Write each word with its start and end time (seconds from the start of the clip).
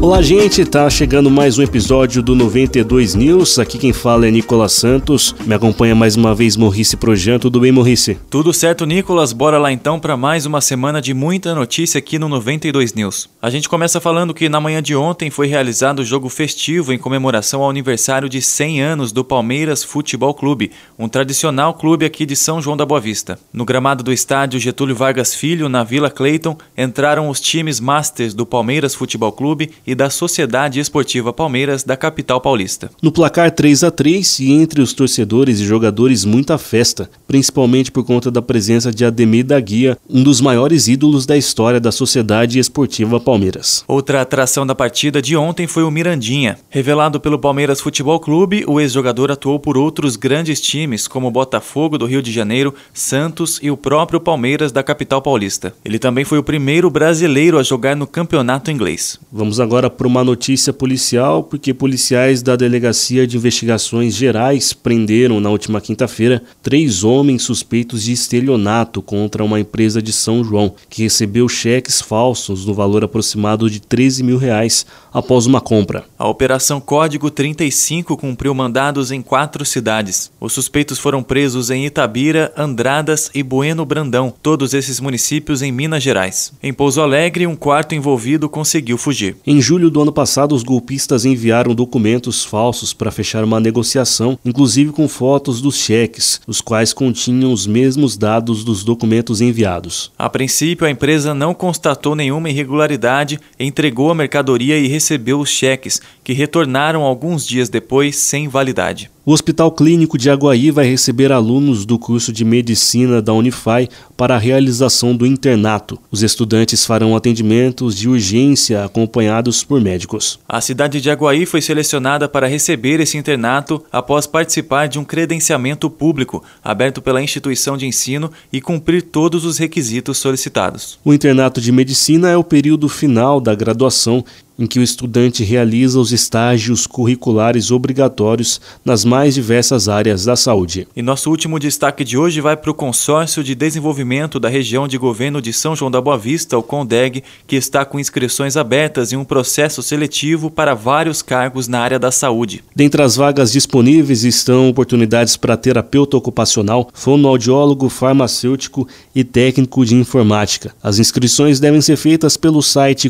Olá, 0.00 0.22
gente, 0.22 0.64
tá 0.64 0.88
chegando 0.88 1.28
mais 1.28 1.58
um 1.58 1.62
episódio 1.62 2.22
do 2.22 2.32
92 2.32 3.16
News. 3.16 3.58
Aqui 3.58 3.76
quem 3.76 3.92
fala 3.92 4.28
é 4.28 4.30
Nicolas 4.30 4.72
Santos. 4.72 5.34
Me 5.44 5.52
acompanha 5.52 5.92
mais 5.92 6.14
uma 6.14 6.36
vez 6.36 6.56
Morrice 6.56 6.96
Projan. 6.96 7.40
Tudo 7.40 7.58
bem, 7.58 7.72
Morrice? 7.72 8.16
Tudo 8.30 8.52
certo, 8.52 8.86
Nicolas. 8.86 9.32
Bora 9.32 9.58
lá 9.58 9.72
então 9.72 9.98
para 9.98 10.16
mais 10.16 10.46
uma 10.46 10.60
semana 10.60 11.02
de 11.02 11.12
muita 11.12 11.52
notícia 11.52 11.98
aqui 11.98 12.16
no 12.16 12.28
92 12.28 12.94
News. 12.94 13.28
A 13.42 13.50
gente 13.50 13.68
começa 13.68 14.00
falando 14.00 14.32
que 14.32 14.48
na 14.48 14.60
manhã 14.60 14.80
de 14.80 14.94
ontem 14.94 15.30
foi 15.30 15.48
realizado 15.48 15.98
o 15.98 16.04
jogo 16.04 16.28
festivo 16.28 16.92
em 16.92 16.98
comemoração 16.98 17.62
ao 17.62 17.70
aniversário 17.70 18.28
de 18.28 18.40
100 18.40 18.80
anos 18.80 19.10
do 19.10 19.24
Palmeiras 19.24 19.82
Futebol 19.82 20.32
Clube, 20.32 20.70
um 20.96 21.08
tradicional 21.08 21.74
clube 21.74 22.06
aqui 22.06 22.24
de 22.24 22.36
São 22.36 22.62
João 22.62 22.76
da 22.76 22.86
Boa 22.86 23.00
Vista. 23.00 23.36
No 23.52 23.64
gramado 23.64 24.04
do 24.04 24.12
estádio 24.12 24.60
Getúlio 24.60 24.94
Vargas 24.94 25.34
Filho, 25.34 25.68
na 25.68 25.82
Vila 25.82 26.08
Clayton, 26.08 26.56
entraram 26.76 27.28
os 27.28 27.40
times 27.40 27.80
Masters 27.80 28.32
do 28.32 28.46
Palmeiras 28.46 28.94
Futebol 28.94 29.32
Clube 29.32 29.72
e 29.88 29.94
da 29.94 30.10
Sociedade 30.10 30.78
Esportiva 30.78 31.32
Palmeiras 31.32 31.82
da 31.82 31.96
capital 31.96 32.42
paulista. 32.42 32.90
No 33.00 33.10
placar 33.10 33.50
3 33.50 33.84
a 33.84 33.90
3 33.90 34.40
e 34.40 34.52
entre 34.52 34.82
os 34.82 34.92
torcedores 34.92 35.60
e 35.60 35.64
jogadores 35.64 36.26
muita 36.26 36.58
festa, 36.58 37.08
principalmente 37.26 37.90
por 37.90 38.04
conta 38.04 38.30
da 38.30 38.42
presença 38.42 38.92
de 38.92 39.02
Ademir 39.02 39.46
da 39.46 39.58
Guia, 39.58 39.96
um 40.06 40.22
dos 40.22 40.42
maiores 40.42 40.88
ídolos 40.88 41.24
da 41.24 41.38
história 41.38 41.80
da 41.80 41.90
Sociedade 41.90 42.58
Esportiva 42.58 43.18
Palmeiras. 43.18 43.82
Outra 43.88 44.20
atração 44.20 44.66
da 44.66 44.74
partida 44.74 45.22
de 45.22 45.34
ontem 45.34 45.66
foi 45.66 45.82
o 45.82 45.90
Mirandinha. 45.90 46.58
Revelado 46.68 47.18
pelo 47.18 47.38
Palmeiras 47.38 47.80
Futebol 47.80 48.20
Clube, 48.20 48.64
o 48.66 48.78
ex-jogador 48.78 49.30
atuou 49.30 49.58
por 49.58 49.78
outros 49.78 50.16
grandes 50.16 50.60
times 50.60 51.08
como 51.08 51.30
Botafogo 51.30 51.96
do 51.96 52.04
Rio 52.04 52.20
de 52.20 52.30
Janeiro, 52.30 52.74
Santos 52.92 53.58
e 53.62 53.70
o 53.70 53.76
próprio 53.76 54.20
Palmeiras 54.20 54.70
da 54.70 54.82
capital 54.82 55.22
paulista. 55.22 55.72
Ele 55.82 55.98
também 55.98 56.26
foi 56.26 56.36
o 56.36 56.42
primeiro 56.42 56.90
brasileiro 56.90 57.58
a 57.58 57.62
jogar 57.62 57.96
no 57.96 58.06
campeonato 58.06 58.70
inglês. 58.70 59.18
Vamos 59.32 59.58
agora 59.58 59.77
para 59.88 60.06
uma 60.08 60.24
notícia 60.24 60.72
policial, 60.72 61.44
porque 61.44 61.72
policiais 61.72 62.42
da 62.42 62.56
Delegacia 62.56 63.26
de 63.26 63.36
Investigações 63.36 64.16
Gerais 64.16 64.72
prenderam 64.72 65.38
na 65.38 65.50
última 65.50 65.80
quinta-feira 65.80 66.42
três 66.62 67.04
homens 67.04 67.42
suspeitos 67.42 68.02
de 68.02 68.12
estelionato 68.12 69.00
contra 69.00 69.44
uma 69.44 69.60
empresa 69.60 70.02
de 70.02 70.12
São 70.12 70.42
João, 70.42 70.74
que 70.90 71.02
recebeu 71.02 71.48
cheques 71.48 72.00
falsos 72.00 72.66
no 72.66 72.74
valor 72.74 73.04
aproximado 73.04 73.70
de 73.70 73.78
13 73.78 74.24
mil 74.24 74.38
reais 74.38 74.84
após 75.12 75.46
uma 75.46 75.60
compra. 75.60 76.04
A 76.18 76.26
Operação 76.26 76.80
Código 76.80 77.30
35 77.30 78.16
cumpriu 78.16 78.54
mandados 78.54 79.12
em 79.12 79.22
quatro 79.22 79.64
cidades. 79.64 80.30
Os 80.40 80.52
suspeitos 80.52 80.98
foram 80.98 81.22
presos 81.22 81.70
em 81.70 81.86
Itabira, 81.86 82.52
Andradas 82.56 83.30
e 83.34 83.42
Bueno 83.42 83.84
Brandão, 83.84 84.34
todos 84.42 84.74
esses 84.74 84.98
municípios 84.98 85.62
em 85.62 85.70
Minas 85.70 86.02
Gerais. 86.02 86.52
Em 86.62 86.72
Pouso 86.72 87.00
Alegre, 87.00 87.46
um 87.46 87.54
quarto 87.54 87.94
envolvido 87.94 88.48
conseguiu 88.48 88.98
fugir. 88.98 89.36
Em 89.46 89.60
julho 89.68 89.90
do 89.90 90.00
ano 90.00 90.10
passado, 90.10 90.54
os 90.54 90.62
golpistas 90.62 91.26
enviaram 91.26 91.74
documentos 91.74 92.42
falsos 92.42 92.94
para 92.94 93.10
fechar 93.10 93.44
uma 93.44 93.60
negociação, 93.60 94.38
inclusive 94.42 94.92
com 94.92 95.06
fotos 95.06 95.60
dos 95.60 95.76
cheques, 95.76 96.40
os 96.46 96.62
quais 96.62 96.94
continham 96.94 97.52
os 97.52 97.66
mesmos 97.66 98.16
dados 98.16 98.64
dos 98.64 98.82
documentos 98.82 99.42
enviados. 99.42 100.10
A 100.18 100.30
princípio, 100.30 100.86
a 100.86 100.90
empresa 100.90 101.34
não 101.34 101.52
constatou 101.52 102.16
nenhuma 102.16 102.48
irregularidade, 102.48 103.38
entregou 103.60 104.10
a 104.10 104.14
mercadoria 104.14 104.78
e 104.78 104.88
recebeu 104.88 105.38
os 105.38 105.50
cheques, 105.50 106.00
que 106.24 106.32
retornaram 106.32 107.02
alguns 107.02 107.46
dias 107.46 107.68
depois 107.68 108.16
sem 108.16 108.48
validade. 108.48 109.10
O 109.28 109.32
Hospital 109.32 109.70
Clínico 109.72 110.16
de 110.16 110.30
Aguaí 110.30 110.70
vai 110.70 110.86
receber 110.86 111.30
alunos 111.30 111.84
do 111.84 111.98
curso 111.98 112.32
de 112.32 112.46
medicina 112.46 113.20
da 113.20 113.30
Unify 113.34 113.86
para 114.16 114.34
a 114.34 114.38
realização 114.38 115.14
do 115.14 115.26
internato. 115.26 115.98
Os 116.10 116.22
estudantes 116.22 116.86
farão 116.86 117.14
atendimentos 117.14 117.94
de 117.94 118.08
urgência 118.08 118.82
acompanhados 118.82 119.62
por 119.62 119.82
médicos. 119.82 120.40
A 120.48 120.62
cidade 120.62 120.98
de 120.98 121.10
Aguaí 121.10 121.44
foi 121.44 121.60
selecionada 121.60 122.26
para 122.26 122.46
receber 122.46 123.00
esse 123.00 123.18
internato 123.18 123.84
após 123.92 124.26
participar 124.26 124.88
de 124.88 124.98
um 124.98 125.04
credenciamento 125.04 125.90
público 125.90 126.42
aberto 126.64 127.02
pela 127.02 127.22
instituição 127.22 127.76
de 127.76 127.84
ensino 127.84 128.32
e 128.50 128.62
cumprir 128.62 129.02
todos 129.02 129.44
os 129.44 129.58
requisitos 129.58 130.16
solicitados. 130.16 130.98
O 131.04 131.12
internato 131.12 131.60
de 131.60 131.70
medicina 131.70 132.30
é 132.30 132.36
o 132.38 132.42
período 132.42 132.88
final 132.88 133.42
da 133.42 133.54
graduação 133.54 134.24
em 134.58 134.66
que 134.66 134.78
o 134.78 134.82
estudante 134.82 135.44
realiza 135.44 136.00
os 136.00 136.12
estágios 136.12 136.86
curriculares 136.86 137.70
obrigatórios 137.70 138.60
nas 138.84 139.04
mais 139.04 139.34
diversas 139.34 139.88
áreas 139.88 140.24
da 140.24 140.34
saúde. 140.34 140.88
E 140.96 141.02
nosso 141.02 141.30
último 141.30 141.58
destaque 141.58 142.02
de 142.02 142.18
hoje 142.18 142.40
vai 142.40 142.56
para 142.56 142.70
o 142.70 142.74
Consórcio 142.74 143.44
de 143.44 143.54
Desenvolvimento 143.54 144.40
da 144.40 144.48
Região 144.48 144.88
de 144.88 144.98
Governo 144.98 145.40
de 145.40 145.52
São 145.52 145.76
João 145.76 145.90
da 145.90 146.00
Boa 146.00 146.18
Vista, 146.18 146.58
o 146.58 146.62
CONDEG, 146.62 147.22
que 147.46 147.56
está 147.56 147.84
com 147.84 148.00
inscrições 148.00 148.56
abertas 148.56 149.12
em 149.12 149.16
um 149.16 149.24
processo 149.24 149.82
seletivo 149.82 150.50
para 150.50 150.74
vários 150.74 151.22
cargos 151.22 151.68
na 151.68 151.80
área 151.80 151.98
da 151.98 152.10
saúde. 152.10 152.64
Dentre 152.74 153.02
as 153.02 153.16
vagas 153.16 153.52
disponíveis 153.52 154.24
estão 154.24 154.68
oportunidades 154.68 155.36
para 155.36 155.56
terapeuta 155.56 156.16
ocupacional, 156.16 156.88
fonoaudiólogo, 156.92 157.88
farmacêutico 157.88 158.88
e 159.14 159.22
técnico 159.22 159.84
de 159.84 159.94
informática. 159.94 160.74
As 160.82 160.98
inscrições 160.98 161.60
devem 161.60 161.80
ser 161.80 161.96
feitas 161.96 162.36
pelo 162.36 162.62
site 162.62 163.08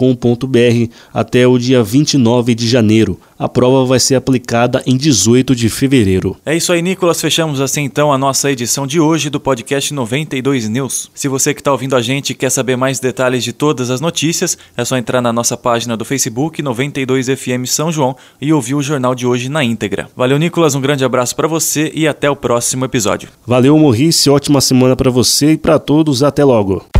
consulpan.com 0.00 0.88
até 1.12 1.46
o 1.46 1.58
dia 1.58 1.82
29 1.82 2.54
de 2.54 2.66
janeiro. 2.66 3.20
A 3.38 3.48
prova 3.48 3.84
vai 3.84 3.98
ser 3.98 4.14
aplicada 4.14 4.82
em 4.86 4.96
18 4.96 5.54
de 5.54 5.68
fevereiro. 5.68 6.36
É 6.44 6.56
isso 6.56 6.72
aí, 6.72 6.82
Nicolas. 6.82 7.20
Fechamos 7.20 7.60
assim 7.60 7.82
então 7.82 8.12
a 8.12 8.18
nossa 8.18 8.50
edição 8.50 8.86
de 8.86 9.00
hoje 9.00 9.30
do 9.30 9.40
podcast 9.40 9.92
92 9.92 10.68
News. 10.68 11.10
Se 11.14 11.28
você 11.28 11.54
que 11.54 11.60
está 11.60 11.72
ouvindo 11.72 11.96
a 11.96 12.02
gente 12.02 12.34
quer 12.34 12.50
saber 12.50 12.76
mais 12.76 13.00
detalhes 13.00 13.44
de 13.44 13.52
todas 13.52 13.90
as 13.90 14.00
notícias, 14.00 14.58
é 14.76 14.84
só 14.84 14.96
entrar 14.96 15.20
na 15.20 15.32
nossa 15.32 15.56
página 15.56 15.96
do 15.96 16.04
Facebook 16.04 16.62
92FM 16.62 17.66
São 17.66 17.90
João 17.90 18.16
e 18.40 18.52
ouvir 18.52 18.74
o 18.74 18.82
jornal 18.82 19.14
de 19.14 19.26
hoje 19.26 19.48
na 19.48 19.64
íntegra. 19.64 20.08
Valeu, 20.16 20.38
Nicolas. 20.38 20.74
Um 20.74 20.80
grande 20.80 21.04
abraço 21.04 21.34
para 21.34 21.48
você 21.48 21.90
e 21.94 22.06
até 22.06 22.30
o 22.30 22.36
próximo 22.36 22.84
episódio. 22.84 23.30
Valeu, 23.46 23.76
Morrice. 23.78 24.28
Ótima 24.28 24.60
semana 24.60 24.94
para 24.94 25.10
você 25.10 25.52
e 25.52 25.58
para 25.58 25.78
todos. 25.78 26.22
Até 26.22 26.44
logo. 26.44 26.99